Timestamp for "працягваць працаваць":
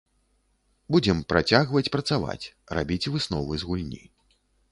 1.33-2.45